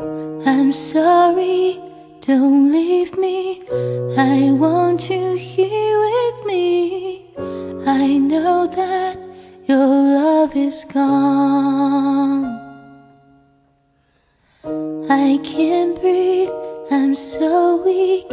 [0.00, 1.80] I'm sorry,
[2.20, 3.62] don't leave me.
[4.16, 7.26] I want you here with me.
[7.84, 9.18] I know that
[9.66, 12.44] your love is gone.
[15.10, 16.50] I can't breathe,
[16.92, 18.26] I'm so weak.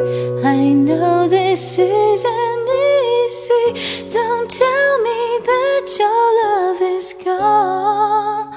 [0.45, 4.09] I know this isn't easy.
[4.11, 8.52] Don't tell me that your love is gone.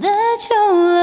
[0.00, 0.99] That your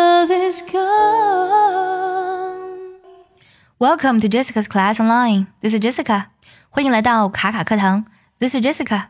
[3.80, 5.46] Welcome to Jessica's class online.
[5.62, 6.30] This is Jessica.
[6.72, 8.06] 欢迎来到卡卡课堂。
[8.40, 9.10] This is Jessica.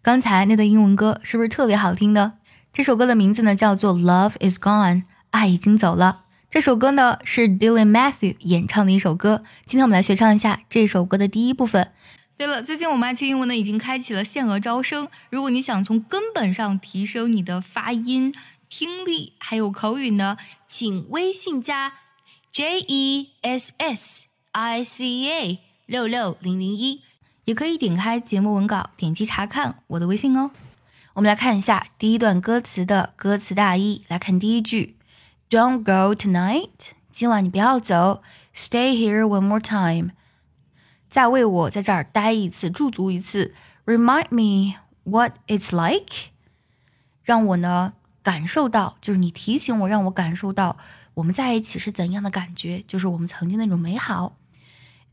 [0.00, 2.34] 刚才那段英文歌是不是特别好听的？
[2.72, 4.98] 这首歌的名字呢叫做《Love Is Gone》，
[5.32, 6.20] 爱已经走了。
[6.48, 9.42] 这首歌呢是 Dylan Matthew 演唱的一首歌。
[9.66, 11.90] 今天我们来学唱一下这首歌的第一部分。
[12.38, 15.08] 对了，最近我们爱趣英文呢已经开启了限额招生。
[15.30, 18.32] 如果你想从根本上提升你的发音、
[18.68, 20.36] 听力还有口语呢，
[20.68, 21.94] 请微信加
[22.52, 27.00] J E S S I C A 六六零零一，
[27.44, 30.50] 也可以点开节目文稿，点击查看我的微信哦。
[31.14, 34.04] 我们来看一下第一段歌词的歌词大意。
[34.08, 34.98] 来看第一句。
[35.48, 36.68] Don't go tonight，
[37.10, 38.22] 今晚你不要走。
[38.54, 40.10] Stay here one more time，
[41.08, 43.54] 再为我在这儿待一次，驻足一次。
[43.86, 46.32] Remind me what it's like，
[47.22, 50.77] 让我呢感受到，就是你提醒我，让我感受到
[51.15, 54.37] 我们在一起是怎样的感觉，就是我们曾经那种美好。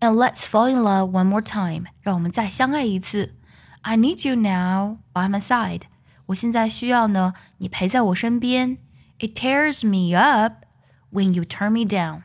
[0.01, 3.35] And let's fall in love one more time，让我们再相爱一次。
[3.83, 5.83] I need you now by my side，
[6.27, 8.79] 我现在需要呢你陪在我身边。
[9.19, 10.65] It tears me up
[11.13, 12.23] when you turn me down。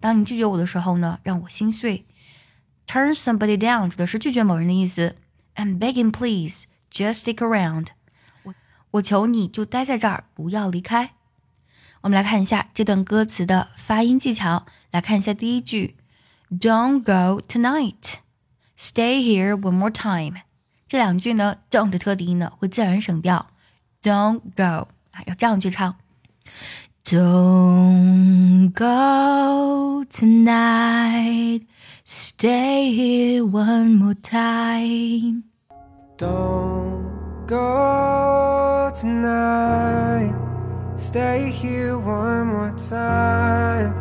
[0.00, 2.06] 当你拒绝我的时候呢，让我心碎。
[2.86, 5.16] Turn somebody down 指的是拒绝某人的意思。
[5.54, 7.88] I'm begging, please, just stick around。
[8.91, 11.11] 我求你就待在这儿，不要离开。
[12.01, 14.65] 我们来看一下这段歌词的发音技巧。
[14.91, 15.95] 来看一下第一句
[16.49, 18.13] ，Don't go tonight,
[18.77, 20.41] stay here one more time。
[20.87, 23.47] 这两句呢，don't 的特低音呢会自然省掉。
[24.01, 25.97] Don't go 啊，要这样去唱。
[27.03, 31.65] Don't go tonight.
[32.05, 35.43] Stay here one more time.
[36.17, 36.94] Don't
[37.46, 40.34] go tonight.
[40.96, 43.92] Stay here one more time.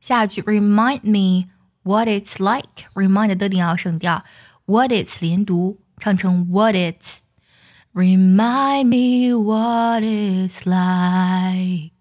[0.00, 1.48] 下句 remind me
[1.82, 2.86] what it's like.
[2.94, 4.24] Remind 的定要省掉，
[4.66, 11.92] what it's 连读，唱成 what it's。Remind me what it's like.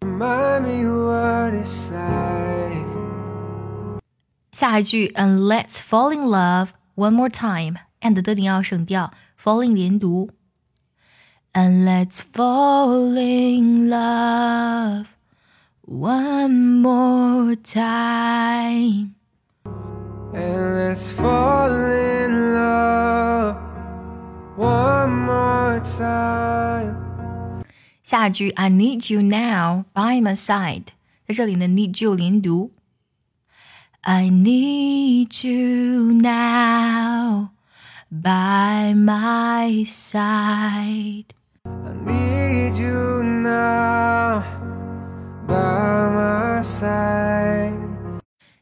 [0.00, 2.86] Remind me what it's like.
[4.52, 7.76] 下一句，and let's fall in love one more time。
[8.04, 9.12] and 的定要省掉，
[9.42, 10.30] falling 连读。
[11.52, 15.06] And let's fall in love
[15.84, 19.14] one more time.
[20.32, 23.56] And let's fall in love
[24.56, 26.94] one more time.
[28.04, 30.84] 下句 I need you now by my side，
[31.26, 32.70] 在这里呢，need you 连读。
[34.02, 37.50] I need you now
[38.14, 41.26] by my side。
[41.64, 44.42] I need you now
[45.46, 47.72] by my side.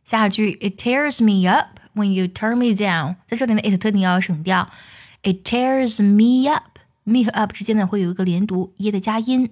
[0.04, 4.68] 下句 It tears me up when you turn me down，在这里呢，it 特定要省掉。
[5.22, 9.50] It tears me up。me 和 up 之间呢会有一个连读，耶的加音。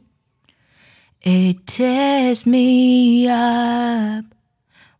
[1.23, 4.27] It tears me up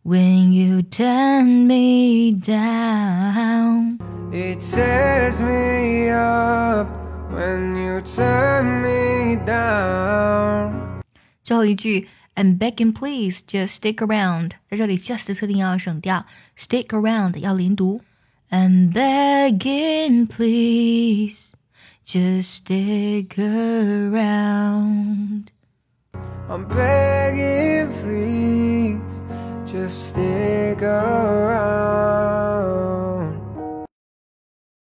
[0.03, 2.90] when you turn me down.
[4.31, 6.87] It tears me up
[7.31, 10.73] when you turn me down.
[11.43, 16.25] 最后一句，I'm begging please just stick around，在这里 just 特定要省掉，
[16.57, 18.01] stick around 要连读。
[18.49, 21.51] I'm begging please
[22.05, 25.47] just stick around.
[26.49, 29.01] I'm begging, please,
[29.65, 32.20] just stick around.